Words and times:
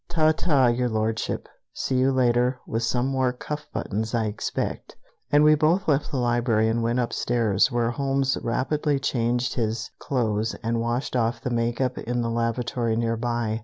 Ta, 0.09 0.31
ta, 0.31 0.65
Your 0.65 0.89
Lordship; 0.89 1.47
see 1.73 1.97
you 1.99 2.11
later, 2.11 2.59
with 2.65 2.81
some 2.81 3.05
more 3.05 3.31
cuff 3.31 3.67
buttons, 3.71 4.15
I 4.15 4.25
expect." 4.25 4.95
And 5.31 5.43
we 5.43 5.53
both 5.53 5.87
left 5.87 6.09
the 6.09 6.17
library 6.17 6.67
and 6.69 6.81
went 6.81 6.97
upstairs, 6.99 7.71
where 7.71 7.91
Holmes 7.91 8.35
rapidly 8.41 8.97
changed 8.97 9.53
his 9.53 9.91
clothes 9.99 10.55
and 10.63 10.81
washed 10.81 11.15
off 11.15 11.39
the 11.39 11.51
make 11.51 11.79
up 11.79 11.99
in 11.99 12.23
the 12.23 12.31
lavatory 12.31 12.95
nearby. 12.95 13.59